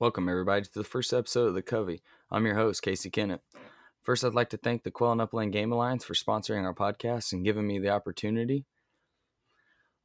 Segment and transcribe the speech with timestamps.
[0.00, 2.00] Welcome, everybody, to the first episode of The Covey.
[2.30, 3.42] I'm your host, Casey Kennett.
[4.00, 7.34] First, I'd like to thank the Quail and Upland Game Alliance for sponsoring our podcast
[7.34, 8.64] and giving me the opportunity.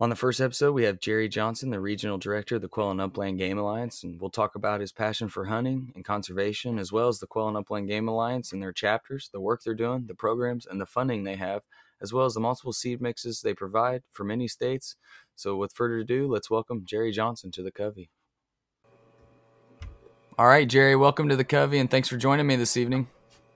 [0.01, 2.99] On the first episode, we have Jerry Johnson, the Regional Director of the Quail and
[2.99, 7.07] Upland Game Alliance, and we'll talk about his passion for hunting and conservation, as well
[7.07, 10.13] as the Quail and Upland Game Alliance and their chapters, the work they're doing, the
[10.13, 11.61] programs, and the funding they have,
[12.01, 14.97] as well as the multiple seed mixes they provide for many states.
[15.37, 18.09] So, with further ado, let's welcome Jerry Johnson to the Covey.
[20.37, 23.07] All right, Jerry, welcome to the Covey, and thanks for joining me this evening.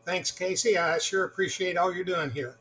[0.05, 0.77] Thanks, Casey.
[0.77, 2.55] I sure appreciate all you're doing here.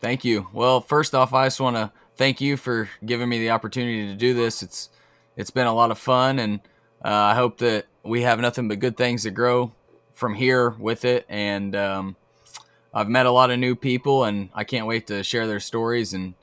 [0.00, 0.46] Thank you.
[0.52, 4.14] Well, first off, I just want to thank you for giving me the opportunity to
[4.14, 4.62] do this.
[4.62, 4.90] It's
[5.36, 6.60] it's been a lot of fun, and
[7.04, 9.72] uh, I hope that we have nothing but good things to grow
[10.12, 11.26] from here with it.
[11.28, 12.14] And um,
[12.92, 16.14] I've met a lot of new people, and I can't wait to share their stories
[16.14, 16.34] and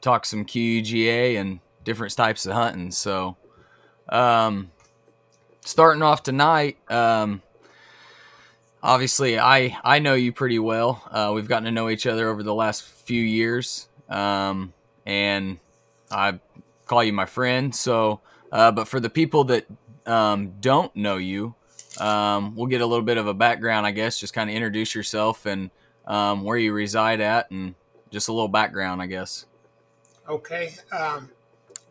[0.00, 2.92] talk some QUGA and different types of hunting.
[2.92, 3.36] So,
[4.10, 4.70] um,
[5.66, 7.42] starting off tonight, um,
[8.82, 11.02] obviously I I know you pretty well.
[11.10, 14.72] Uh, we've gotten to know each other over the last few years, um,
[15.04, 15.58] and
[16.10, 16.38] I
[16.86, 17.74] call you my friend.
[17.74, 18.20] So,
[18.52, 19.66] uh, but for the people that
[20.06, 21.54] um, don't know you,
[21.98, 24.18] um, we'll get a little bit of a background, I guess.
[24.18, 25.70] Just kind of introduce yourself and
[26.06, 27.74] um, where you reside at, and
[28.10, 29.46] just a little background, I guess.
[30.28, 30.74] Okay.
[30.92, 31.30] Um,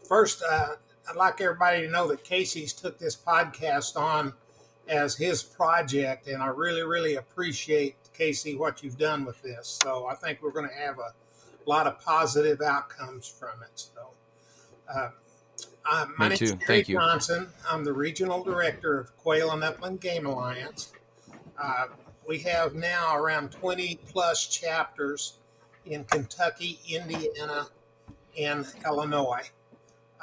[0.08, 0.76] first, uh,
[1.10, 4.34] I'd like everybody to know that Casey's took this podcast on
[4.88, 9.80] as his project, and I really, really appreciate Casey what you've done with this.
[9.84, 11.14] So I think we're going to have a
[11.66, 13.72] lot of positive outcomes from it.
[13.76, 14.10] So,
[14.94, 15.10] uh,
[15.90, 16.46] uh, my Me name is too.
[16.48, 16.96] Jerry Thank you.
[16.98, 17.48] Johnson.
[17.70, 20.92] I'm the regional director of Quail and Upland Game Alliance.
[21.62, 21.88] Uh,
[22.28, 25.36] we have now around 20 plus chapters
[25.86, 27.68] in Kentucky, Indiana,
[28.40, 29.52] and Illinois.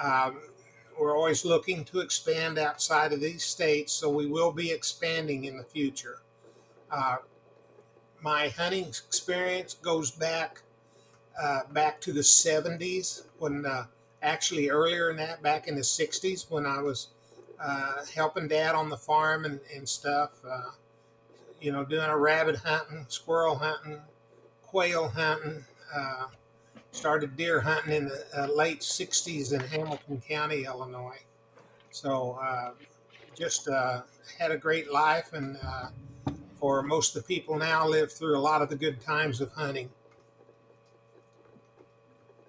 [0.03, 0.41] Um,
[0.99, 5.57] we're always looking to expand outside of these states, so we will be expanding in
[5.57, 6.19] the future.
[6.91, 7.17] Uh,
[8.23, 10.63] my hunting experience goes back
[11.41, 13.87] uh, back to the 70s when uh,
[14.23, 17.09] actually earlier than that back in the 60s when i was
[17.61, 20.71] uh, helping dad on the farm and, and stuff uh,
[21.61, 24.01] you know doing a rabbit hunting squirrel hunting
[24.63, 25.65] quail hunting
[25.95, 26.27] uh,
[26.93, 31.19] started deer hunting in the uh, late 60s in hamilton county illinois
[31.91, 32.71] so uh,
[33.37, 34.03] just uh,
[34.39, 35.89] had a great life and uh,
[36.55, 39.51] for most of the people now live through a lot of the good times of
[39.53, 39.91] hunting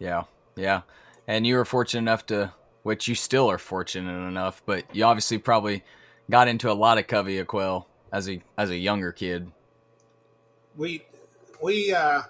[0.03, 0.23] Yeah,
[0.57, 0.81] yeah.
[1.27, 2.53] And you were fortunate enough to,
[2.83, 5.83] which you still are fortunate enough, but you obviously probably
[6.29, 9.49] got into a lot of covey of quail as a as a younger kid.
[10.75, 11.05] we
[11.61, 12.23] we uh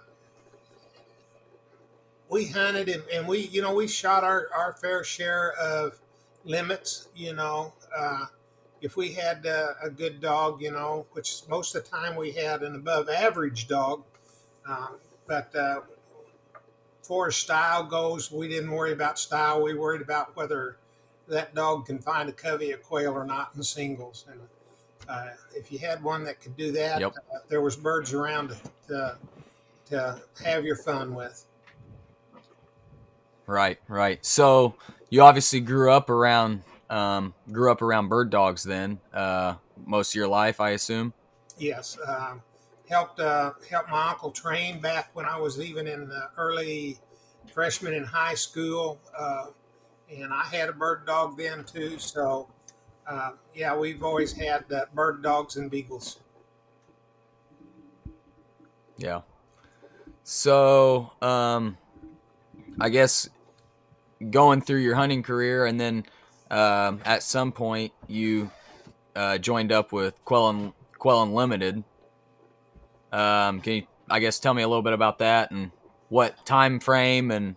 [2.34, 6.00] we hunted and, and we you know we shot our our fair share of
[6.44, 8.26] limits you know uh
[8.82, 12.32] if we had uh, a good dog you know which most of the time we
[12.32, 14.04] had an above average dog
[14.66, 14.96] um,
[15.28, 15.80] but uh
[17.04, 19.62] for style goes we didn't worry about style.
[19.62, 20.78] We worried about whether
[21.28, 24.26] that dog can find a covey of quail or not in singles.
[24.30, 24.40] And
[25.08, 27.14] uh, if you had one that could do that Yep.
[27.18, 28.58] uh, there was birds around to,
[28.88, 29.18] to
[29.90, 31.46] to have your fun with
[33.46, 34.24] Right, right.
[34.26, 34.76] So
[35.10, 39.56] you obviously grew up around um, grew up around bird dogs then uh,
[39.86, 41.14] most of your life, I assume.
[41.58, 42.42] Yes, um,
[42.90, 46.98] helped uh, helped my uncle train back when I was even in the early
[47.52, 49.48] freshman in high school, uh,
[50.10, 51.98] and I had a bird dog then too.
[52.00, 52.48] So,
[53.08, 56.20] uh, yeah, we've always had uh, bird dogs and beagles.
[58.98, 59.22] Yeah.
[60.24, 61.78] So, um,
[62.80, 63.30] I guess
[64.30, 66.06] going through your hunting career, and then
[66.50, 68.52] um, at some point you
[69.16, 71.84] uh, joined up with Quail and Quail Unlimited.
[73.12, 75.72] Um, can you, I guess, tell me a little bit about that and
[76.10, 77.32] what time frame?
[77.32, 77.56] And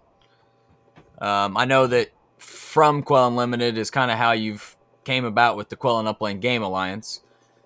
[1.19, 5.69] um, I know that from Quail Unlimited is kind of how you've came about with
[5.69, 7.23] the Quail and Upland Game Alliance.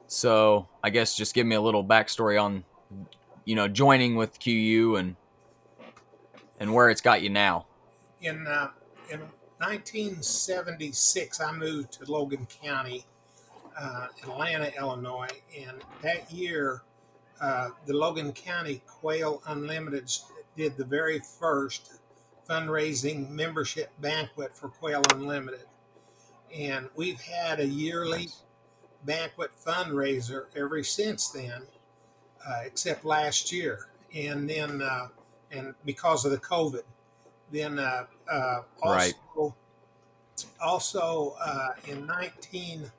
[0.06, 2.64] So I guess just give me a little backstory on
[3.44, 5.16] you know joining with QU and
[6.60, 7.66] and where it's got you now.
[8.20, 8.68] In uh,
[9.10, 9.20] in
[9.58, 13.04] 1976, I moved to Logan County,
[13.76, 15.28] uh, Atlanta, Illinois,
[15.58, 16.82] and that year,
[17.40, 20.12] uh, the Logan County Quail Unlimited
[20.56, 21.94] did the very first
[22.48, 25.66] fundraising membership banquet for Quail Unlimited,
[26.54, 28.28] and we've had a yearly
[29.04, 31.62] banquet fundraiser ever since then,
[32.46, 35.08] uh, except last year, and then uh,
[35.50, 36.82] and because of the COVID,
[37.50, 39.14] then uh, uh, also Right.
[40.62, 42.90] also uh, in 19,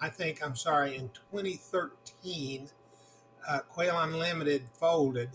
[0.00, 2.68] I think, I'm sorry, in 2013,
[3.48, 5.30] uh, Quail Unlimited folded.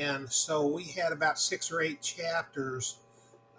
[0.00, 2.96] And so we had about six or eight chapters.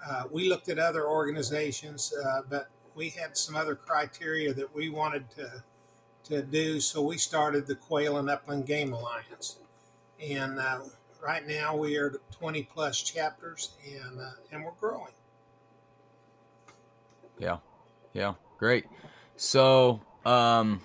[0.06, 4.90] Uh, we looked at other organizations, uh, but we had some other criteria that we
[4.90, 5.64] wanted to
[6.26, 6.80] to do.
[6.82, 9.60] So we started the Quail and Upland Game Alliance,
[10.22, 10.82] and uh,
[11.22, 15.14] right now we are 20 plus chapters, and uh, and we're growing.
[17.40, 17.58] Yeah,
[18.14, 18.86] yeah, great.
[19.36, 20.82] So, um,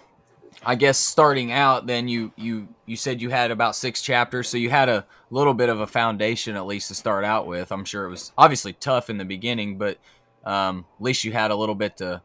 [0.64, 4.56] I guess starting out, then you you you said you had about six chapters, so
[4.56, 7.72] you had a little bit of a foundation at least to start out with.
[7.72, 9.98] I'm sure it was obviously tough in the beginning, but
[10.44, 12.20] um, at least you had a little bit to,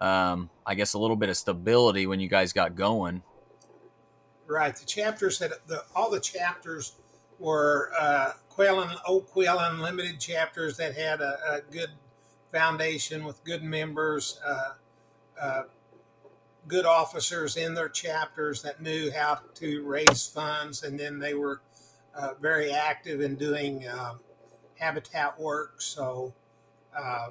[0.00, 3.22] um, I guess, a little bit of stability when you guys got going.
[4.46, 4.74] Right.
[4.74, 6.94] The chapters had the all the chapters
[7.38, 11.90] were uh, Quail and Old Quail Unlimited chapters that had a, a good
[12.52, 14.40] foundation with good members.
[14.44, 14.74] Uh,
[15.40, 15.62] uh,
[16.66, 21.62] good officers in their chapters that knew how to raise funds, and then they were
[22.14, 24.14] uh, very active in doing uh,
[24.78, 25.80] habitat work.
[25.80, 26.34] So,
[26.96, 27.28] uh,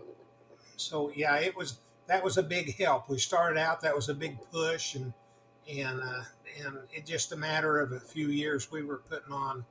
[0.76, 3.10] so yeah, it was that was a big help.
[3.10, 5.14] We started out that was a big push, and
[5.70, 6.24] and uh,
[6.66, 9.66] and it just a matter of a few years we were putting on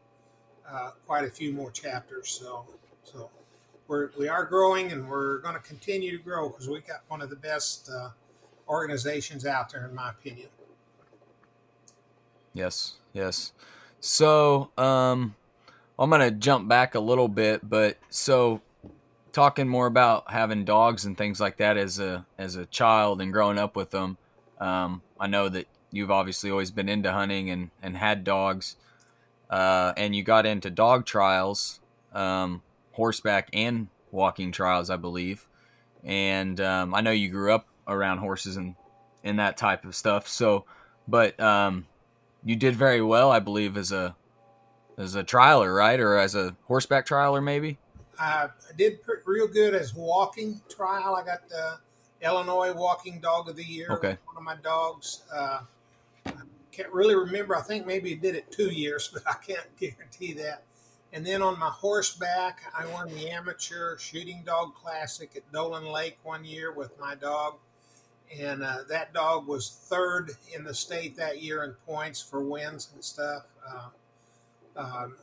[0.70, 2.30] uh, quite a few more chapters.
[2.30, 2.64] So
[3.04, 3.30] so
[3.88, 7.22] we're we are growing, and we're going to continue to grow because we got one
[7.22, 8.10] of the best uh,
[8.68, 10.48] organizations out there, in my opinion.
[12.52, 13.52] Yes, yes.
[14.00, 15.34] So, um,
[15.98, 18.60] I'm gonna jump back a little bit, but so
[19.32, 23.32] talking more about having dogs and things like that as a as a child and
[23.32, 24.16] growing up with them.
[24.58, 28.76] Um, I know that you've obviously always been into hunting and and had dogs,
[29.50, 31.80] uh, and you got into dog trials,
[32.12, 32.62] um,
[32.92, 35.46] horseback and walking trials, I believe.
[36.04, 38.74] And um, I know you grew up around horses and
[39.24, 40.28] and that type of stuff.
[40.28, 40.64] So,
[41.08, 41.86] but um,
[42.44, 44.14] you did very well, I believe, as a
[44.96, 47.78] as a trialer, right, or as a horseback trialer, maybe.
[48.18, 48.48] I
[48.78, 51.16] did real good as walking trial.
[51.16, 51.78] I got the
[52.22, 53.88] Illinois Walking Dog of the Year.
[53.90, 54.16] Okay.
[54.24, 55.22] One of my dogs.
[55.32, 55.60] Uh,
[56.76, 57.56] can't really remember.
[57.56, 60.64] I think maybe he did it two years, but I can't guarantee that.
[61.12, 66.18] And then on my horseback, I won the amateur shooting dog classic at Dolan Lake
[66.22, 67.54] one year with my dog
[68.34, 72.90] and uh, that dog was third in the state that year in points for wins
[72.94, 73.46] and stuff.
[73.66, 73.88] Uh,
[74.76, 75.16] um,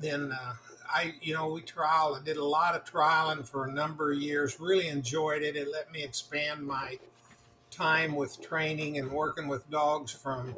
[0.00, 0.54] then uh,
[0.88, 2.18] I, you know, we trial.
[2.20, 4.58] I did a lot of trialing for a number of years.
[4.60, 5.56] Really enjoyed it.
[5.56, 6.98] It let me expand my
[7.76, 10.54] time with training and working with dogs from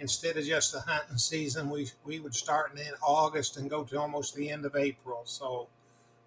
[0.00, 1.70] instead of just the hunting season.
[1.70, 5.22] We we would start in August and go to almost the end of April.
[5.24, 5.68] So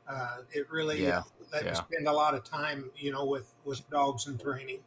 [0.08, 3.90] uh, it really Yeah, let me spend a lot of time, you know, with with
[3.90, 4.80] dogs and training.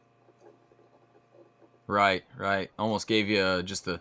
[1.86, 2.70] Right, right.
[2.78, 4.00] Almost gave you uh, just a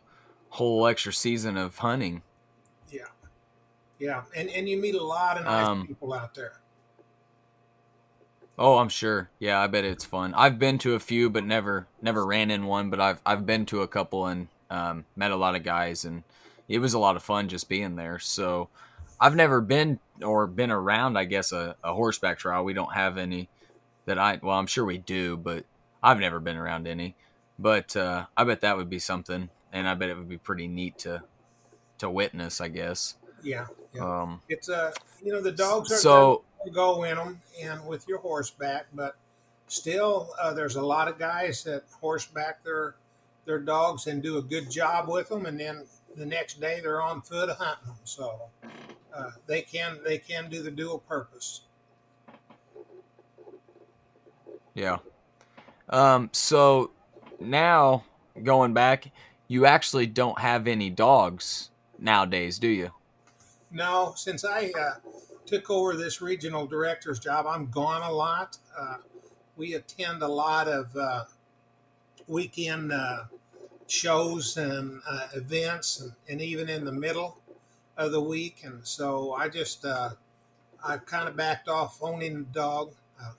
[0.50, 2.22] whole extra season of hunting.
[2.92, 3.08] Yeah,
[4.00, 6.62] yeah, and and you meet a lot of nice Um, people out there.
[8.62, 9.30] Oh, I'm sure.
[9.40, 10.34] Yeah, I bet it's fun.
[10.34, 12.90] I've been to a few, but never never ran in one.
[12.90, 16.24] But I've I've been to a couple and um, met a lot of guys, and
[16.68, 18.20] it was a lot of fun just being there.
[18.20, 18.68] So
[19.18, 21.18] I've never been or been around.
[21.18, 22.66] I guess a, a horseback trial.
[22.66, 23.48] We don't have any
[24.06, 24.42] that I.
[24.44, 25.64] Well, I'm sure we do, but
[26.04, 27.16] I've never been around any.
[27.58, 30.68] But uh, I bet that would be something, and I bet it would be pretty
[30.68, 31.24] neat to
[32.00, 32.60] to witness.
[32.60, 33.16] I guess.
[33.42, 34.02] Yeah, yeah.
[34.02, 34.92] Um, it's a
[35.24, 39.16] you know the dogs are so go in them and with your horseback, but
[39.68, 42.96] still uh, there's a lot of guys that horseback their
[43.46, 45.84] their dogs and do a good job with them, and then
[46.16, 47.96] the next day they're on foot hunting them.
[48.04, 48.42] So
[49.16, 51.62] uh, they can they can do the dual purpose.
[54.74, 54.98] Yeah.
[55.90, 56.92] Um, so
[57.40, 58.04] now
[58.44, 59.12] going back,
[59.48, 62.92] you actually don't have any dogs nowadays, do you?
[63.72, 64.94] No, since I uh,
[65.50, 68.60] took over this regional director's job, I'm gone a lot.
[68.78, 68.98] Uh,
[69.58, 71.24] we attend a lot of uh,
[72.28, 73.24] weekend uh,
[73.88, 77.40] shows and uh, events, and, and even in the middle
[77.98, 78.62] of the week.
[78.64, 80.12] And so I just uh,
[80.86, 82.94] I've kind of backed off owning a dog.
[83.20, 83.32] Uh,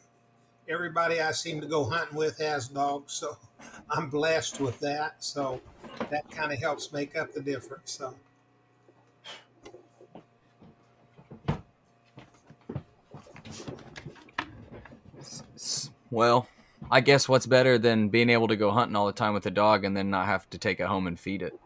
[0.68, 3.36] everybody I seem to go hunting with has dogs, so
[3.90, 5.22] I'm blessed with that.
[5.22, 5.60] So
[6.10, 7.92] that kind of helps make up the difference.
[7.92, 8.14] So.
[16.10, 16.48] Well,
[16.90, 19.50] I guess what's better than being able to go hunting all the time with a
[19.50, 21.58] dog and then not have to take it home and feed it?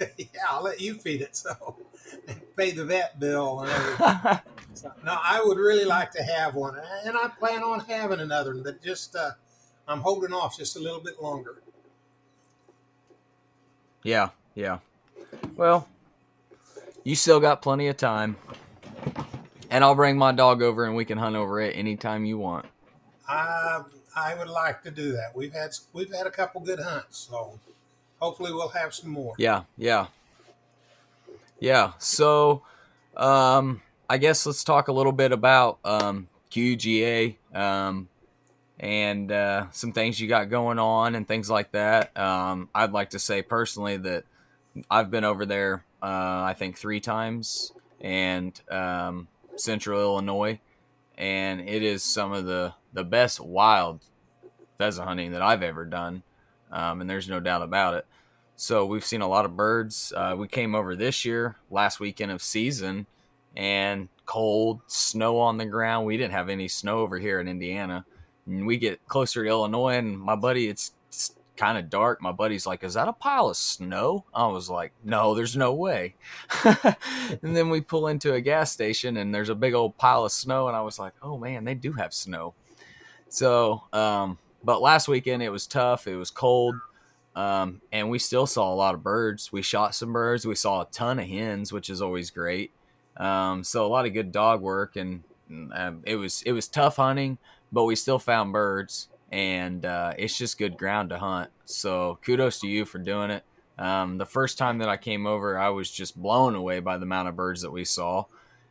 [0.18, 1.36] yeah, I'll let you feed it.
[1.36, 1.76] So
[2.56, 4.40] pay the vet bill and.
[4.74, 8.54] So, no, I would really like to have one, and I plan on having another
[8.54, 9.30] one, but just uh,
[9.88, 11.62] I'm holding off just a little bit longer.
[14.02, 14.78] Yeah, yeah.
[15.56, 15.88] Well,
[17.04, 18.36] you still got plenty of time.
[19.70, 22.66] And I'll bring my dog over and we can hunt over it anytime you want.
[23.28, 23.82] I
[24.16, 25.34] I would like to do that.
[25.34, 27.58] We've had we've had a couple good hunts, so
[28.20, 29.34] hopefully we'll have some more.
[29.38, 30.06] Yeah, yeah.
[31.60, 31.92] Yeah.
[31.98, 32.62] So
[33.16, 38.08] um I guess let's talk a little bit about um QGA um
[38.80, 42.16] and uh, some things you got going on and things like that.
[42.16, 44.24] Um, I'd like to say personally that
[44.90, 46.06] I've been over there, uh,
[46.42, 50.60] I think three times, and um, Central Illinois,
[51.16, 54.00] and it is some of the the best wild
[54.78, 56.22] pheasant hunting that I've ever done,
[56.70, 58.06] um, and there's no doubt about it.
[58.56, 60.12] So we've seen a lot of birds.
[60.16, 63.06] Uh, we came over this year, last weekend of season,
[63.56, 66.06] and cold, snow on the ground.
[66.06, 68.04] We didn't have any snow over here in Indiana.
[68.46, 72.22] And we get closer to Illinois, and my buddy, it's, it's kind of dark.
[72.22, 74.24] My buddy's like, Is that a pile of snow?
[74.34, 76.14] I was like, No, there's no way.
[76.64, 80.32] and then we pull into a gas station, and there's a big old pile of
[80.32, 80.68] snow.
[80.68, 82.54] And I was like, Oh man, they do have snow.
[83.28, 86.06] So, um, but last weekend it was tough.
[86.06, 86.76] It was cold.
[87.36, 89.52] Um, and we still saw a lot of birds.
[89.52, 90.44] We shot some birds.
[90.44, 92.72] We saw a ton of hens, which is always great.
[93.16, 95.22] Um, so a lot of good dog work, and
[95.72, 97.38] um, it was it was tough hunting,
[97.70, 101.50] but we still found birds, and uh, it's just good ground to hunt.
[101.64, 103.44] So kudos to you for doing it.
[103.78, 107.04] Um, the first time that I came over, I was just blown away by the
[107.04, 108.24] amount of birds that we saw,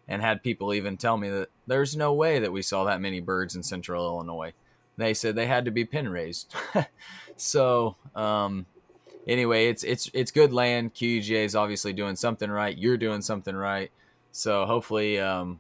[0.08, 3.20] and had people even tell me that there's no way that we saw that many
[3.20, 4.54] birds in Central Illinois.
[4.98, 6.54] They said they had to be pin raised.
[7.38, 8.66] so um,
[9.28, 10.94] anyway, it's it's it's good land.
[10.94, 12.76] QGA is obviously doing something right.
[12.76, 13.92] You're doing something right.
[14.32, 15.60] So hopefully, um,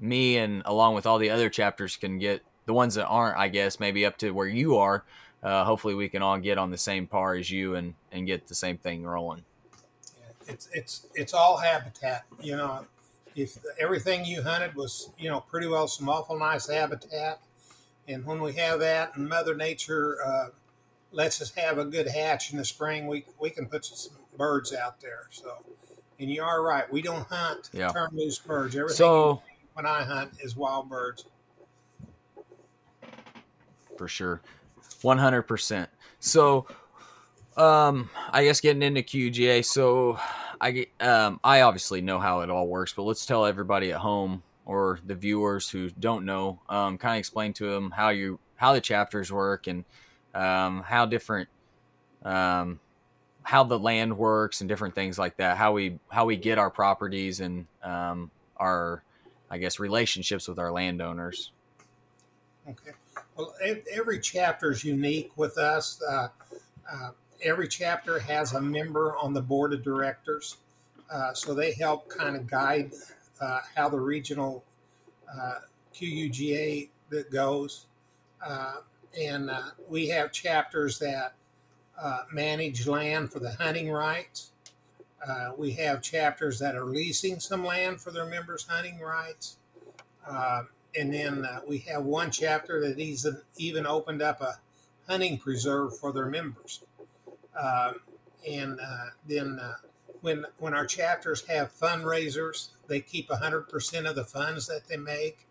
[0.00, 3.48] me and along with all the other chapters can get the ones that aren't, I
[3.48, 5.04] guess, maybe up to where you are.
[5.42, 8.48] Uh, hopefully, we can all get on the same par as you and and get
[8.48, 9.44] the same thing rolling.
[10.48, 12.24] It's it's it's all habitat.
[12.40, 12.86] You know,
[13.36, 17.40] if everything you hunted was you know pretty well some awful nice habitat,
[18.08, 20.46] and when we have that, and Mother Nature uh,
[21.12, 24.74] lets us have a good hatch in the spring, we we can put some birds
[24.74, 25.26] out there.
[25.30, 25.58] So,
[26.18, 27.88] and you are right, we don't hunt Yeah.
[27.90, 28.74] turn loose birds.
[28.74, 29.42] Everything So
[29.74, 31.26] when I hunt is wild birds.
[33.96, 34.40] for sure,
[35.02, 35.88] one hundred percent.
[36.20, 36.66] So,
[37.56, 39.64] um, I guess getting into QGA.
[39.64, 40.18] So,
[40.60, 44.42] I um, I obviously know how it all works, but let's tell everybody at home
[44.64, 48.72] or the viewers who don't know, um, kind of explain to them how you how
[48.72, 49.84] the chapters work and
[50.34, 51.48] um, how different
[52.24, 52.80] um,
[53.42, 55.56] how the land works and different things like that.
[55.56, 59.02] How we how we get our properties and um, our
[59.50, 61.52] I guess relationships with our landowners.
[62.68, 62.90] Okay.
[63.36, 63.54] Well,
[63.92, 66.02] every chapter is unique with us.
[66.02, 66.28] Uh,
[66.90, 67.10] uh,
[67.42, 70.56] every chapter has a member on the board of directors,
[71.10, 72.92] uh, so they help kind of guide
[73.40, 74.64] uh, how the regional
[75.32, 75.60] uh,
[75.94, 77.86] QUGA that goes.
[78.44, 78.76] Uh,
[79.18, 81.34] and uh, we have chapters that
[82.00, 84.52] uh, manage land for the hunting rights.
[85.56, 89.56] We have chapters that are leasing some land for their members' hunting rights.
[90.28, 92.98] And then we have one chapter that
[93.56, 94.58] even opened up a
[95.08, 96.82] hunting preserve for their members.
[97.58, 97.92] Uh,
[98.48, 99.74] and uh, then uh,
[100.20, 105.46] when when our chapters have fundraisers, they keep 100% of the funds that they make.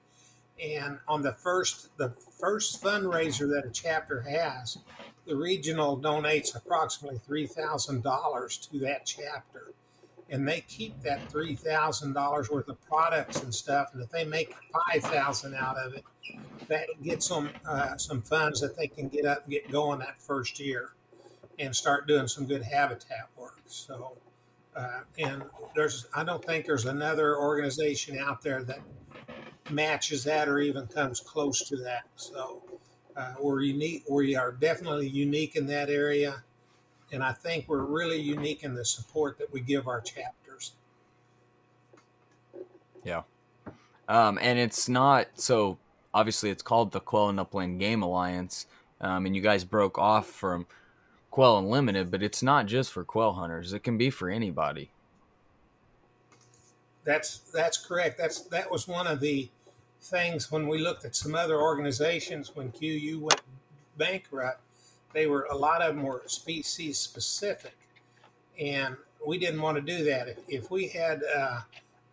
[0.64, 2.10] And on the first the
[2.40, 4.78] first fundraiser that a chapter has,
[5.26, 9.74] the regional donates approximately three thousand dollars to that chapter,
[10.30, 13.90] and they keep that three thousand dollars worth of products and stuff.
[13.94, 16.06] And if they make five thousand out of it,
[16.68, 20.22] that gets them uh, some funds that they can get up and get going that
[20.22, 20.92] first year,
[21.60, 23.62] and start doing some good habitat work.
[23.66, 24.18] So,
[24.76, 25.44] uh, and
[25.76, 28.80] there's I don't think there's another organization out there that
[29.70, 32.04] matches that or even comes close to that.
[32.16, 32.62] So
[33.16, 34.04] uh, we're unique.
[34.10, 36.44] We are definitely unique in that area,
[37.12, 40.74] and I think we're really unique in the support that we give our chapters.
[43.04, 43.22] Yeah.
[44.08, 45.78] Um, and it's not so
[46.14, 48.66] obviously it's called the Quail and Upland Game Alliance.
[49.02, 50.66] Um, and you guys broke off from
[51.36, 53.74] Quail Unlimited, but it's not just for quail hunters.
[53.74, 54.90] It can be for anybody.
[57.04, 58.18] That's that's correct.
[58.18, 59.50] That's that was one of the
[60.02, 63.42] things when we looked at some other organizations when QU went
[63.98, 64.62] bankrupt.
[65.12, 67.76] They were a lot of them were species specific,
[68.58, 68.96] and
[69.28, 70.30] we didn't want to do that.
[70.30, 71.62] If, if we had uh,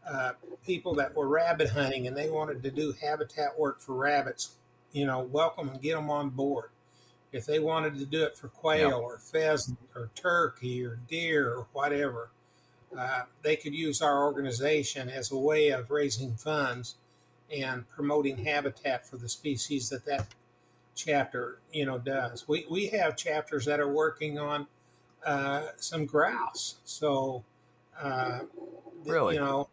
[0.05, 0.33] uh,
[0.67, 4.57] people that were rabbit hunting and they wanted to do habitat work for rabbits,
[4.91, 6.71] you know, welcome and get them on board.
[7.33, 8.95] If they wanted to do it for quail Yeah.
[8.95, 12.31] or pheasant or turkey or deer or whatever,
[12.97, 16.97] uh, they could use our organization as a way of raising funds
[17.51, 20.27] and promoting habitat for the species that that
[20.95, 22.47] chapter, you know, does.
[22.47, 24.67] We we have chapters that are working on
[25.25, 27.45] uh, some grouse, so
[27.99, 28.41] uh,
[29.07, 29.35] Really?
[29.35, 29.69] you know,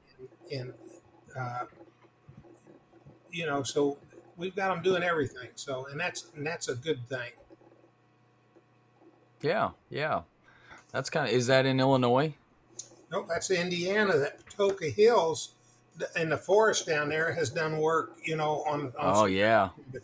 [0.52, 0.74] and
[1.38, 1.66] uh,
[3.32, 3.98] you know, so
[4.38, 5.50] we've got them doing everything.
[5.56, 7.32] So, and that's and that's a good thing.
[9.42, 10.22] Yeah, yeah.
[10.92, 12.36] That's kind of is that in Illinois?
[13.12, 14.18] Nope, that's Indiana.
[14.18, 15.54] That Patoka Hills
[16.16, 20.00] in the forest down there has done work, you know, on, on Oh yeah, the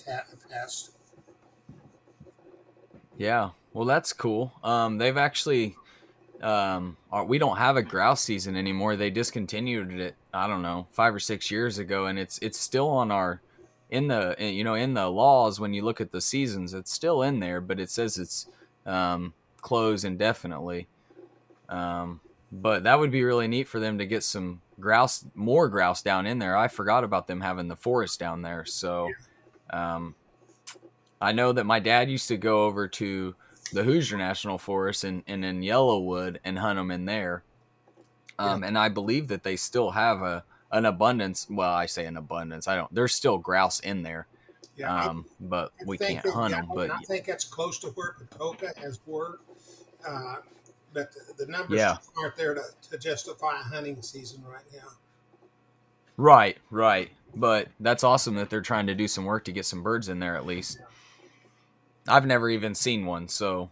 [0.50, 0.92] past.
[3.18, 3.52] yeah.
[3.74, 4.54] Well, that's cool.
[4.64, 5.76] Um, they've actually,
[6.42, 8.96] um, are, we don't have a grouse season anymore.
[8.96, 10.16] They discontinued it.
[10.34, 13.42] I don't know, five or six years ago, and it's it's still on our
[13.90, 17.22] in the you know in the laws when you look at the seasons, it's still
[17.22, 18.48] in there, but it says it's
[18.86, 20.88] um, closed indefinitely.
[21.70, 26.02] Um, but that would be really neat for them to get some grouse, more grouse
[26.02, 26.56] down in there.
[26.56, 29.10] I forgot about them having the forest down there, so.
[29.72, 30.16] Um,
[31.22, 33.36] I know that my dad used to go over to
[33.72, 37.44] the Hoosier National Forest and, and in Yellowwood and hunt them in there.
[38.38, 41.48] Um, And I believe that they still have a an abundance.
[41.50, 42.68] Well, I say an abundance.
[42.68, 42.94] I don't.
[42.94, 44.28] There's still grouse in there,
[44.78, 46.72] Yeah, I- um, but I we can't they've hunt got them.
[46.76, 49.50] But I think that's close to where Patoka has worked.
[50.08, 50.36] Uh,
[50.94, 51.98] but the, the numbers Yeah.
[52.18, 54.88] aren't there to, to justify a hunting season right now.
[56.18, 57.10] right, right.
[57.38, 60.20] But that's awesome that they're trying to do some work to get some birds in
[60.20, 60.80] there at least.
[62.08, 63.70] I've never even seen one, so.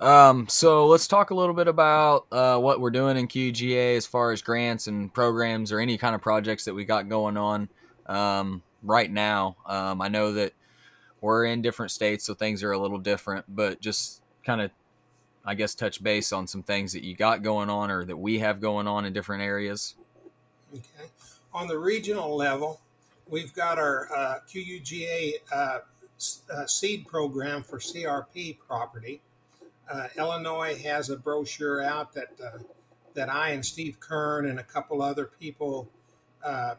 [0.00, 4.06] Um, so let's talk a little bit about uh, what we're doing in QGA as
[4.06, 7.68] far as grants and programs or any kind of projects that we got going on
[8.06, 9.56] um, right now.
[9.66, 10.52] Um, I know that
[11.20, 14.70] we're in different states, so things are a little different, but just kind of,
[15.44, 18.38] I guess, touch base on some things that you got going on or that we
[18.38, 19.94] have going on in different areas.
[20.72, 21.10] Okay.
[21.52, 22.80] On the regional level,
[23.28, 25.78] we've got our uh, QUGA uh,
[26.52, 29.20] uh, seed program for CRP property.
[29.90, 32.58] Uh, Illinois has a brochure out that uh,
[33.14, 35.88] that I and Steve Kern and a couple other people,
[36.44, 36.74] uh,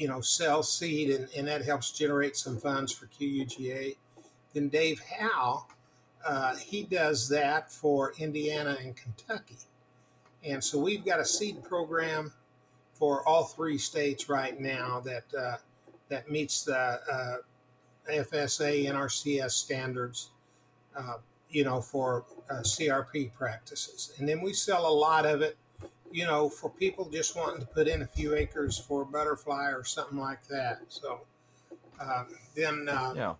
[0.00, 3.96] you know, sell seed, and, and that helps generate some funds for QUGA.
[4.54, 5.66] Then Dave Howe,
[6.26, 9.58] uh, he does that for Indiana and Kentucky,
[10.42, 12.32] and so we've got a seed program
[12.94, 15.56] for all three states right now that uh,
[16.08, 17.36] that meets the uh,
[18.10, 20.30] FSA NRCS standards,
[20.96, 21.16] uh,
[21.50, 24.14] you know, for uh, CRP practices.
[24.18, 25.58] And then we sell a lot of it,
[26.10, 29.70] you know, for people just wanting to put in a few acres for a butterfly
[29.70, 30.80] or something like that.
[30.88, 31.20] So
[32.00, 33.34] um, then uh, Yeah.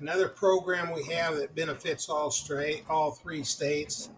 [0.00, 4.10] Another program we have that benefits all straight, all three states,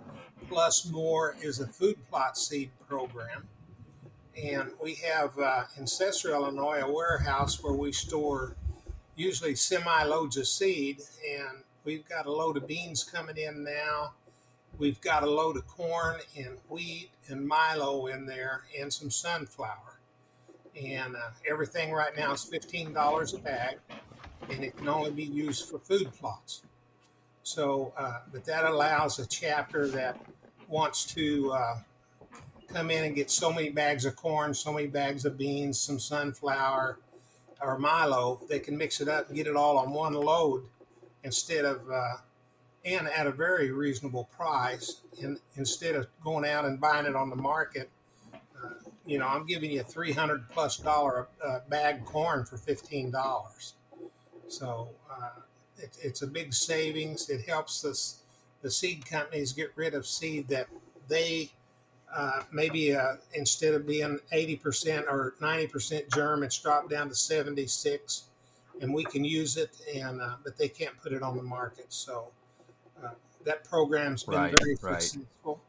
[0.48, 3.46] plus more, is a food plot seed program.
[4.42, 8.56] And we have uh, in Sesser, Illinois, a warehouse where we store
[9.16, 11.00] usually semi loads of seed.
[11.30, 14.14] And we've got a load of beans coming in now.
[14.78, 20.00] We've got a load of corn and wheat and milo in there and some sunflower.
[20.80, 23.78] And uh, everything right now is $15 a bag
[24.50, 26.62] and it can only be used for food plots.
[27.42, 30.20] So, uh, but that allows a chapter that
[30.68, 31.78] wants to uh,
[32.72, 35.98] come in and get so many bags of corn, so many bags of beans, some
[35.98, 36.98] sunflower
[37.62, 38.40] or Milo.
[38.48, 40.64] They can mix it up and get it all on one load
[41.24, 42.16] instead of, uh,
[42.86, 45.00] and at a very reasonable price.
[45.20, 47.90] And instead of going out and buying it on the market,
[48.32, 48.68] uh,
[49.04, 53.72] you know, I'm giving you a 300 plus dollar uh, bag corn for $15.
[54.48, 55.40] So uh,
[55.76, 57.28] it, it's a big savings.
[57.28, 58.22] It helps us,
[58.62, 60.68] the seed companies get rid of seed that
[61.08, 61.50] they
[62.16, 68.22] uh, maybe uh, instead of being 80% or 90% germ, it's dropped down to 76
[68.80, 71.86] and we can use it and uh, but they can't put it on the market.
[71.88, 72.28] So
[73.46, 75.02] that program's been Right, very right.
[75.02, 75.62] successful.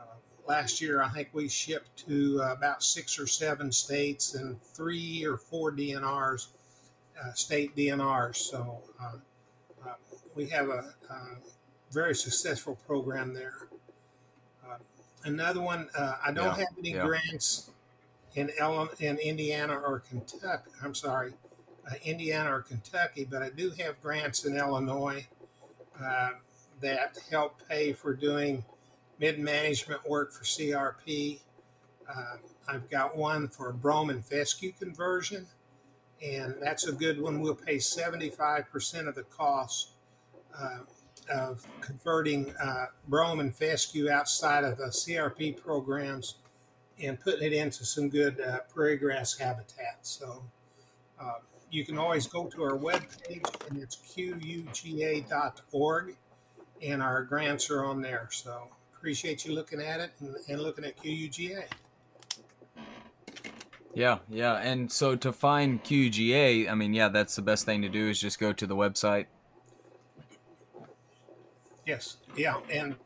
[0.00, 0.04] Uh,
[0.46, 5.26] last year, I think we shipped to uh, about six or seven states and three
[5.26, 6.48] or four DNRs
[7.22, 8.36] uh, state DNRs.
[8.36, 9.16] So uh,
[9.86, 9.94] uh,
[10.34, 11.34] we have a, uh
[11.92, 13.68] very successful program there.
[14.68, 14.76] Uh,
[15.24, 17.06] another one, uh, I don't Yeah, have any yeah.
[17.06, 17.70] grants
[18.34, 20.70] in Ellen, in Indiana or Kentucky.
[20.82, 21.32] I'm sorry,
[21.90, 25.26] uh, Indiana or Kentucky, but I do have grants in Illinois
[25.98, 26.30] uh,
[26.80, 28.64] that help pay for doing
[29.18, 31.40] mid management work for CRP.
[32.08, 32.36] Uh,
[32.68, 35.46] I've got one for brome and fescue conversion,
[36.24, 37.40] and that's a good one.
[37.40, 39.90] We'll pay 75% of the cost
[40.58, 40.78] uh,
[41.32, 46.36] of converting uh, brome and fescue outside of the CRP programs
[47.02, 49.98] and putting it into some good uh, prairie grass habitat.
[50.02, 50.42] So
[51.20, 51.34] uh,
[51.70, 54.76] you can always go to our webpage, and it's quga.org,
[56.82, 58.28] and our grants are on there.
[58.30, 61.64] So appreciate you looking at it and, and looking at QUGA.
[63.94, 64.56] Yeah, yeah.
[64.56, 68.20] And so to find QUGA, I mean, yeah, that's the best thing to do is
[68.20, 69.26] just go to the website.
[71.86, 72.56] Yes, yeah.
[72.70, 72.96] And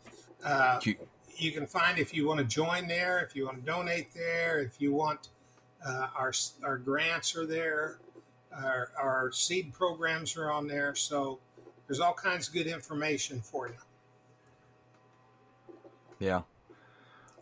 [0.44, 0.96] uh, Q-
[1.36, 4.58] you can find if you want to join there, if you want to donate there,
[4.60, 5.28] if you want
[5.86, 6.32] uh, our,
[6.64, 7.98] our grants are there,
[8.52, 10.94] our, our seed programs are on there.
[10.94, 11.38] So
[11.90, 13.74] there's all kinds of good information for you.
[16.20, 16.42] Yeah.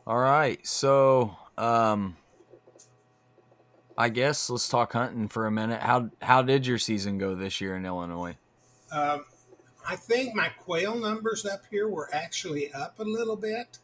[0.06, 0.66] All right.
[0.66, 2.16] So, um,
[3.98, 5.82] I guess let's talk hunting for a minute.
[5.82, 8.38] How how did your season go this year in Illinois?
[8.90, 9.26] Um,
[9.86, 13.80] I think my quail numbers up here were actually up a little bit,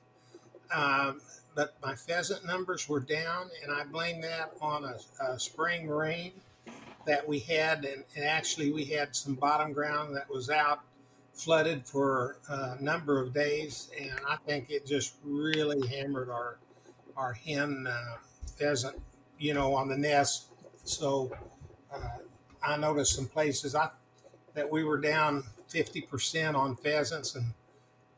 [0.75, 1.21] um,
[1.55, 6.33] but my pheasant numbers were down, and I blame that on a, a spring rain
[7.07, 10.81] that we had, and, and, actually we had some bottom ground that was out
[11.33, 16.59] flooded for a number of days, and I think it just really hammered our
[17.17, 18.17] our hen uh,
[18.57, 19.01] pheasant
[19.39, 20.47] you know, on the nest.
[20.85, 21.33] So
[21.93, 22.19] uh,
[22.63, 23.91] I noticed some places I
[24.55, 27.53] that we were down 50% on pheasants, and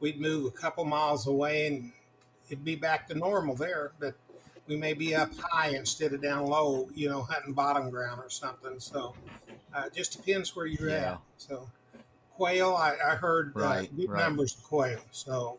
[0.00, 1.92] we'd move a couple miles away and
[2.48, 3.92] it'd be back to normal there.
[3.98, 4.14] But
[4.66, 8.30] we may be up high instead of down low, you know, hunting bottom ground or
[8.30, 8.78] something.
[8.78, 9.14] So
[9.74, 11.12] uh, it just depends where you're yeah.
[11.12, 11.18] at.
[11.36, 11.68] So
[12.34, 14.22] quail, I, I heard uh, right, uh, good right.
[14.22, 15.00] numbers of quail.
[15.10, 15.58] So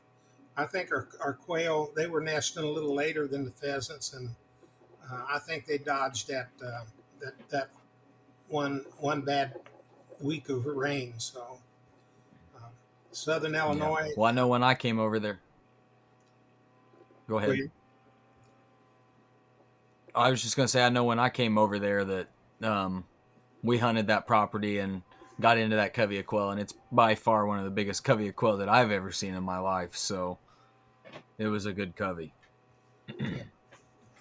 [0.56, 4.30] I think our, our quail, they were nesting a little later than the pheasants and
[5.12, 6.84] uh, I think they dodged that uh,
[7.22, 7.70] that that
[8.50, 9.56] one one bad
[10.20, 11.14] week of rain.
[11.18, 11.60] So
[12.56, 12.70] uh,
[13.12, 14.08] Southern Illinois.
[14.08, 14.14] Yeah.
[14.18, 15.40] Well, I know when I came over there.
[17.28, 17.72] Go ahead.
[20.18, 22.28] I was just gonna say I know when I came over there that
[22.64, 23.06] um,
[23.64, 25.04] we hunted that property and
[25.40, 28.28] got into that covey of quail, and it's by far one of the biggest covey
[28.28, 29.96] of quail that I've ever seen in my life.
[29.96, 30.40] So
[31.38, 32.34] it was a good covey.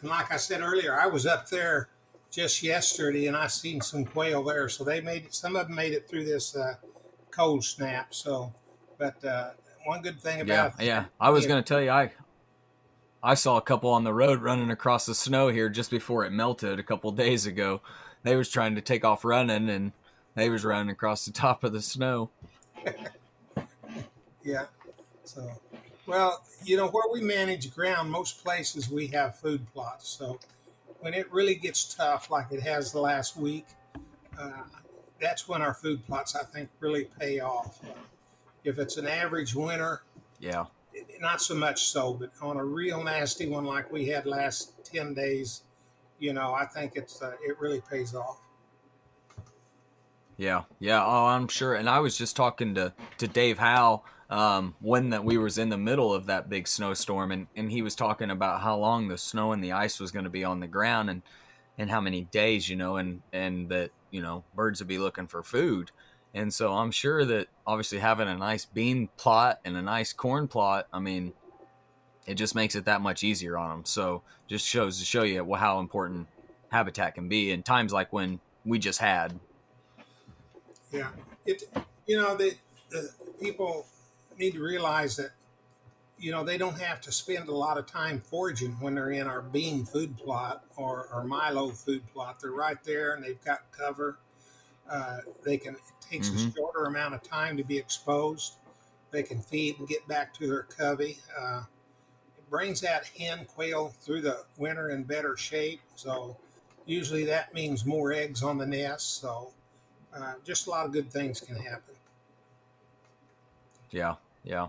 [0.02, 1.88] And like I said earlier, I was up there
[2.30, 4.68] just yesterday and I seen some quail there.
[4.68, 6.74] So they made it, some of them made it through this uh,
[7.30, 8.12] cold snap.
[8.12, 8.52] So,
[8.98, 9.50] but uh,
[9.84, 12.12] one good thing about yeah, yeah, I was going to tell you, I
[13.22, 16.30] I saw a couple on the road running across the snow here just before it
[16.30, 17.80] melted a couple days ago.
[18.22, 19.92] They was trying to take off running and
[20.34, 22.30] they was running across the top of the snow.
[24.42, 24.66] yeah.
[25.24, 25.50] So
[26.06, 30.08] well, you know, where we manage ground, most places we have food plots.
[30.08, 30.38] So
[31.00, 33.66] when it really gets tough, like it has the last week,
[34.38, 34.62] uh,
[35.20, 37.80] that's when our food plots, I think, really pay off.
[38.64, 40.02] If it's an average winter,
[40.38, 40.66] yeah,
[41.20, 45.14] not so much so, but on a real nasty one like we had last ten
[45.14, 45.62] days,
[46.18, 48.40] you know, I think it's uh, it really pays off.
[50.36, 51.02] Yeah, yeah.
[51.04, 51.74] Oh, I'm sure.
[51.74, 55.68] And I was just talking to to Dave Howe um, when that we was in
[55.68, 59.18] the middle of that big snowstorm, and, and he was talking about how long the
[59.18, 61.22] snow and the ice was going to be on the ground, and
[61.78, 65.26] and how many days, you know, and and that you know birds would be looking
[65.26, 65.90] for food,
[66.36, 70.48] and so I'm sure that obviously having a nice bean plot and a nice corn
[70.48, 71.32] plot, I mean,
[72.26, 73.84] it just makes it that much easier on them.
[73.86, 76.28] So just shows to show you how important
[76.70, 79.40] habitat can be in times like when we just had.
[80.92, 81.08] Yeah,
[81.46, 81.62] it
[82.06, 82.54] you know the,
[82.90, 83.86] the people
[84.38, 85.30] need to realize that
[86.18, 89.26] you know they don't have to spend a lot of time foraging when they're in
[89.26, 93.60] our bean food plot or our milo food plot they're right there and they've got
[93.72, 94.18] cover
[94.90, 96.48] uh, they can it takes mm-hmm.
[96.48, 98.56] a shorter amount of time to be exposed
[99.10, 101.62] they can feed and get back to their covey uh,
[102.36, 106.36] it brings that hen quail through the winter in better shape so
[106.84, 109.50] usually that means more eggs on the nest so
[110.14, 111.94] uh, just a lot of good things can happen
[113.90, 114.14] yeah
[114.46, 114.68] yeah.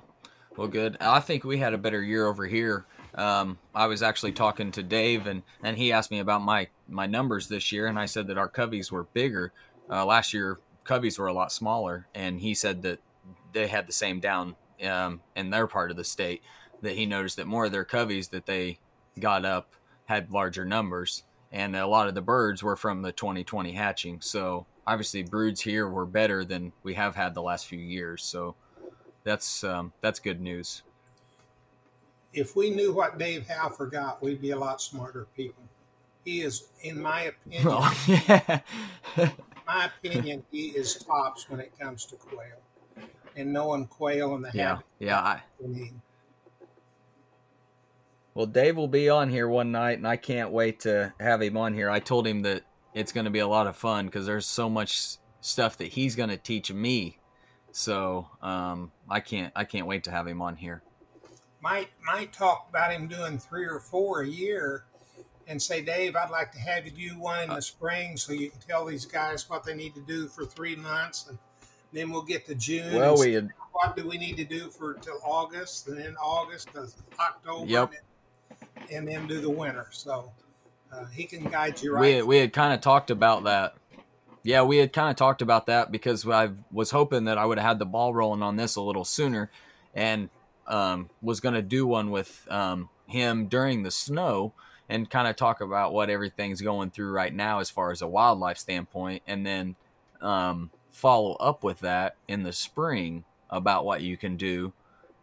[0.58, 0.98] Well, good.
[1.00, 2.86] I think we had a better year over here.
[3.14, 7.06] Um, I was actually talking to Dave, and, and he asked me about my, my
[7.06, 9.54] numbers this year, and I said that our coveys were bigger.
[9.90, 13.00] Uh, last year, coveys were a lot smaller, and he said that
[13.54, 16.42] they had the same down um, in their part of the state.
[16.82, 18.80] That he noticed that more of their coveys that they
[19.20, 19.74] got up
[20.06, 24.22] had larger numbers, and a lot of the birds were from the 2020 hatching.
[24.22, 28.24] So obviously, broods here were better than we have had the last few years.
[28.24, 28.56] So
[29.24, 30.84] that's um, that's good news.
[32.34, 35.64] if we knew what Dave Howe forgot, we'd be a lot smarter people.
[36.24, 38.60] He is, in my opinion, Oh, yeah.
[39.68, 44.52] my opinion, he is tops when it comes to quail, and knowing quail and the
[44.54, 44.68] yeah.
[44.68, 45.20] habits Yeah.
[45.20, 45.94] I, they need.
[48.34, 51.58] Well, Dave will be on here one night, and I can't wait to have him
[51.58, 51.90] on here.
[51.90, 54.70] I told him that it's going to be a lot of fun because there's so
[54.70, 57.20] much stuff that he's going to teach me.
[57.72, 60.82] So um, I can't I can't wait to have him on here.
[61.62, 64.86] Might might talk about him doing three or four a year,
[65.48, 68.50] and say, Dave, I'd like to have you do one in the spring so you
[68.50, 71.38] can tell these guys what they need to do for three months, and
[71.94, 72.96] then we'll get to June.
[72.96, 76.74] Well, we had, what do we need to do for till August, and then August
[76.74, 77.94] to October, Yep.
[77.94, 79.88] and, then, and then do the winter.
[79.92, 80.32] So
[80.92, 82.02] uh, he can guide you right.
[82.02, 83.76] we had, we had kind of talked about that.
[84.44, 87.58] Yeah, we had kind of talked about that because I was hoping that I would
[87.58, 89.50] have had the ball rolling on this a little sooner,
[89.94, 90.30] and
[90.68, 94.54] um, was going to do one with um, him during the snow
[94.90, 98.08] and kind of talk about what everything's going through right now as far as a
[98.08, 99.76] wildlife standpoint, and then
[100.22, 104.74] um, follow up with that in the spring about what you can do,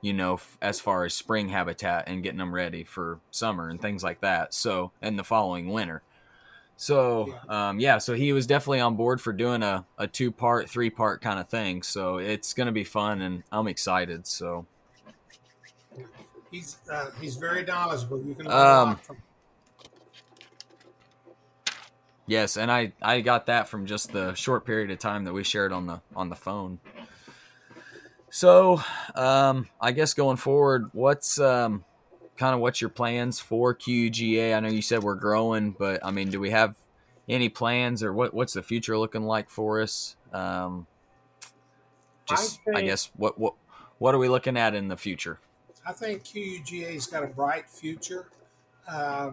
[0.00, 3.80] you know, f- as far as spring habitat and getting them ready for summer and
[3.80, 4.54] things like that.
[4.54, 6.02] So, and the following winter.
[6.76, 10.68] So, um, yeah, so he was definitely on board for doing a, a two part,
[10.68, 11.82] three part kind of thing.
[11.82, 14.26] So it's going to be fun and I'm excited.
[14.26, 14.66] So,
[16.50, 18.22] He's uh, he's very knowledgeable.
[18.22, 19.16] You can learn a Um, lot from.
[22.26, 25.44] Yes, and I, I got that from just the short period of time that we
[25.44, 26.78] shared on the on the phone.
[28.30, 28.82] So,
[29.14, 31.84] um, I guess going forward, what's um,
[32.36, 34.56] kind of what's your plans for QGA?
[34.56, 36.74] I know you said we're growing, but I mean, do we have
[37.28, 40.16] any plans or what what's the future looking like for us?
[40.32, 40.86] Um,
[42.28, 43.54] just I, think- guess what what
[43.98, 45.38] what are we looking at in the future?
[45.86, 48.26] I think QUGA's got a bright future.
[48.88, 49.32] Uh,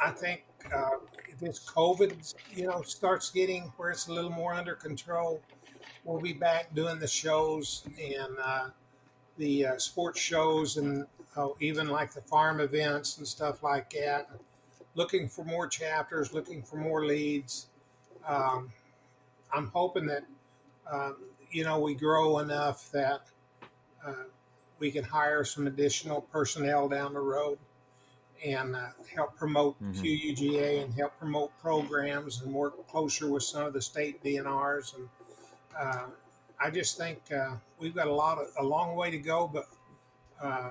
[0.00, 0.44] I think
[0.74, 0.98] uh,
[1.40, 5.40] this COVID, you know, starts getting where it's a little more under control,
[6.04, 8.68] we'll be back doing the shows and uh,
[9.38, 14.28] the uh, sports shows and oh, even like the farm events and stuff like that.
[14.94, 17.68] Looking for more chapters, looking for more leads.
[18.26, 18.70] Um,
[19.52, 20.24] I'm hoping that
[20.90, 21.16] um,
[21.50, 23.22] you know we grow enough that
[24.06, 24.24] uh,
[24.78, 27.58] we can hire some additional personnel down the road
[28.44, 29.94] and uh, help promote Mhm.
[29.94, 34.94] QUGA and help promote programs and work closer with some of the state DNRs.
[34.96, 35.08] And
[35.78, 36.06] uh,
[36.60, 39.68] I just think uh, we've got a lot of a long way to go, but
[40.40, 40.70] uh,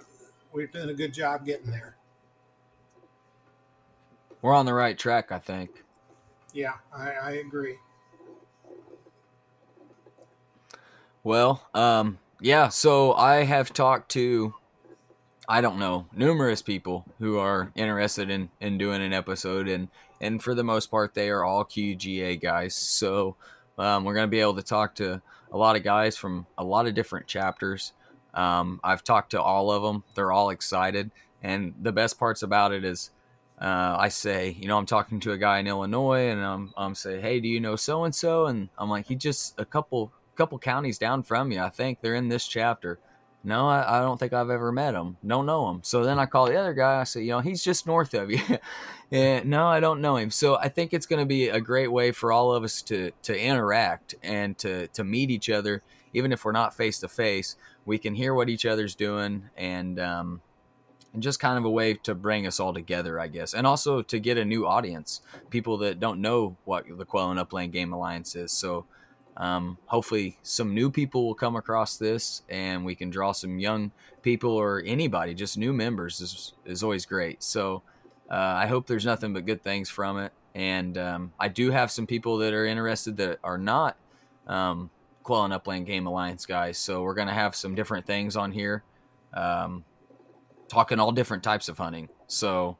[0.52, 1.96] we're doing a good job getting there.
[4.42, 5.84] We're on the right track, I think.
[6.54, 7.78] Yeah, I, I agree.
[11.24, 14.56] Well, um, yeah, so I have talked to,
[15.52, 19.90] I don't know, numerous people who are interested in, in doing an episode, and,
[20.22, 22.74] and for the most part, they are all QGA guys.
[22.74, 23.36] So
[23.78, 26.64] um, we're going to be able to talk to a lot of guys from a
[26.64, 27.92] lot of different chapters.
[28.34, 31.12] Um, I've talked to all of them, they're all excited.
[31.44, 33.10] And the best parts about it is,
[33.60, 36.96] uh, I say, you know, I'm talking to a guy in Illinois, and I'm, I'm
[36.96, 38.46] saying, hey, do you know so and so?
[38.46, 41.60] And I'm like, he just a couple couple counties down from you.
[41.60, 43.00] I think they're in this chapter.
[43.44, 45.18] No, I, I don't think I've ever met him.
[45.26, 45.80] Don't know him.
[45.84, 47.02] So then I call the other guy.
[47.02, 48.40] I say, you know, he's just north of you.
[49.10, 50.30] yeah, no, I don't know him.
[50.30, 53.12] So I think it's going to be a great way for all of us to
[53.24, 55.82] to interact and to to meet each other,
[56.14, 57.56] even if we're not face to face.
[57.84, 60.42] We can hear what each other's doing and um,
[61.14, 64.04] and just kind of a way to bring us all together, I guess, and also
[64.04, 67.92] to get a new audience, people that don't know what the Quail and Upland Game
[67.92, 68.52] Alliance is.
[68.52, 68.86] So
[69.42, 73.92] um, hopefully, some new people will come across this, and we can draw some young
[74.22, 77.42] people or anybody, just new members is is always great.
[77.42, 77.82] So
[78.30, 80.32] uh, I hope there's nothing but good things from it.
[80.54, 83.98] And um, I do have some people that are interested that are not
[84.46, 84.92] um,
[85.24, 86.78] Quail and Upland Game Alliance guys.
[86.78, 88.84] So we're gonna have some different things on here,
[89.34, 89.84] um,
[90.68, 92.10] talking all different types of hunting.
[92.28, 92.78] So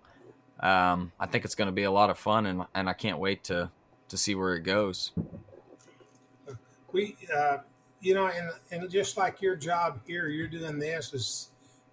[0.60, 3.44] um, I think it's gonna be a lot of fun, and and I can't wait
[3.46, 3.72] to
[4.10, 5.12] to see where it goes.
[6.94, 7.58] We uh,
[8.00, 11.50] you know and and just like your job here you're doing this is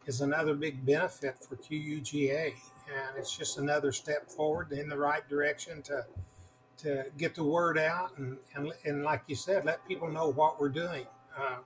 [0.07, 2.47] is another big benefit for QUGA
[2.89, 6.05] and it's just another step forward in the right direction to
[6.79, 10.61] to get the word out and and, and like you said let people know what
[10.61, 11.07] we're doing
[11.39, 11.57] uh,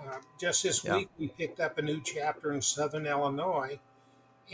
[0.00, 0.96] uh, just this Yeah.
[0.96, 3.78] week we picked up a new chapter in southern illinois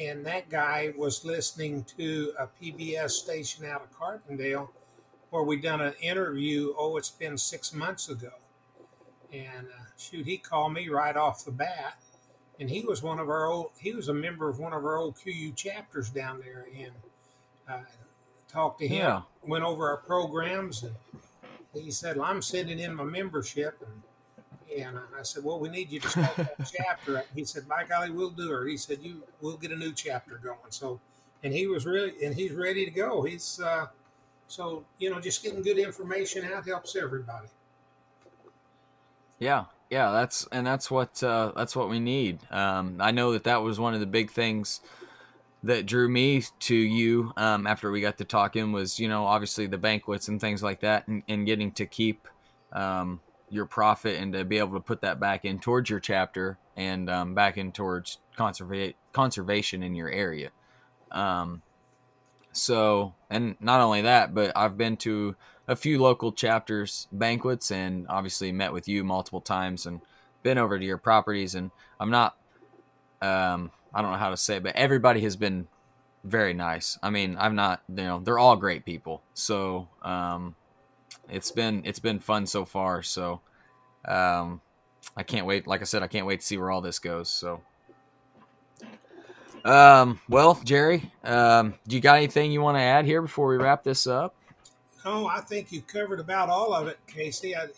[0.00, 4.68] and that guy was listening to a pbs station out of carbondale
[5.35, 6.73] where we done an interview.
[6.79, 8.31] Oh, it's been six months ago,
[9.33, 11.99] and uh, shoot, he called me right off the bat
[12.61, 13.70] and he was one of our old.
[13.79, 16.92] He was a member of one of our old QU chapters down there, and
[17.68, 17.85] uh,
[18.49, 18.99] talked to him.
[18.99, 19.23] Yeah.
[19.42, 20.94] Went over our programs, and
[21.73, 24.03] he said, well, "I'm sending in my membership." And
[24.85, 28.11] and I said, "Well, we need you to start that chapter." He said, "By golly,
[28.11, 31.01] we'll do it." He said, "You, we'll get a new chapter going." So,
[31.42, 33.23] and he was really, and he's ready to go.
[33.23, 33.87] He's uh,
[34.48, 37.48] so you know, just getting good information out helps everybody.
[39.38, 42.38] Yeah, yeah, that's and that's what uh, that's what we need.
[42.50, 44.80] Um, I know that that was one of the big things
[45.64, 49.66] that drew me to you um, after we got to talking was you know obviously
[49.66, 52.28] the banquets and things like that and, and getting to keep
[52.72, 56.59] um, your profit and to be able to put that back in towards your chapter
[56.76, 60.50] and um, back in towards conserva- conservation in your area.
[61.11, 61.62] Um,
[62.54, 65.34] so, and not only that, but I've been to
[65.66, 70.00] a few local chapters banquets and obviously met with you multiple times and
[70.42, 71.54] been over to your properties.
[71.54, 72.36] And I'm not,
[73.20, 75.66] um, I don't know how to say it, but everybody has been
[76.22, 76.98] very nice.
[77.02, 79.22] I mean, I'm not, you know, they're all great people.
[79.34, 80.54] So, um,
[81.28, 83.02] it's been it's been fun so far.
[83.02, 83.40] So
[84.06, 84.60] um,
[85.16, 85.66] I can't wait.
[85.66, 87.28] Like I said, I can't wait to see where all this goes.
[87.28, 87.62] So.
[89.64, 93.57] Um, well, Jerry, um, do you got anything you want to add here before we
[93.57, 94.35] wrap this up?
[95.05, 97.57] No, I think you covered about all of it, Casey.
[97.57, 97.68] I,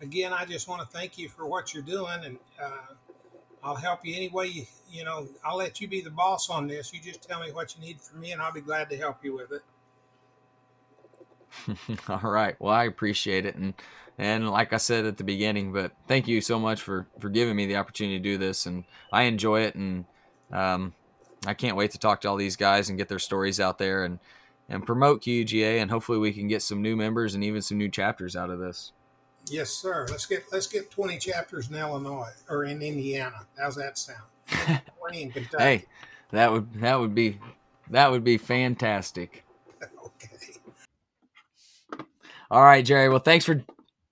[0.00, 2.94] again, I just want to thank you for what you're doing, and uh,
[3.62, 5.26] I'll help you any way you, you know.
[5.44, 6.92] I'll let you be the boss on this.
[6.92, 9.24] You just tell me what you need from me, and I'll be glad to help
[9.24, 9.62] you with it.
[12.08, 12.56] All right.
[12.58, 13.74] Well, I appreciate it, and
[14.18, 17.56] and like I said at the beginning, but thank you so much for for giving
[17.56, 20.04] me the opportunity to do this, and I enjoy it, and
[20.52, 20.94] um,
[21.46, 24.04] I can't wait to talk to all these guys and get their stories out there
[24.04, 24.18] and
[24.68, 27.88] and promote QUGA and hopefully we can get some new members and even some new
[27.88, 28.92] chapters out of this.
[29.50, 30.06] Yes, sir.
[30.10, 33.46] Let's get let's get twenty chapters in Illinois or in Indiana.
[33.58, 34.22] How's that sound?
[34.98, 35.62] Twenty in Kentucky.
[35.62, 35.84] hey,
[36.30, 37.38] that would that would be
[37.90, 39.44] that would be fantastic.
[40.04, 40.28] Okay.
[42.50, 43.08] All right, Jerry.
[43.08, 43.62] Well, thanks for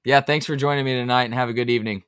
[0.05, 2.03] yeah, thanks for joining me tonight and have a good evening.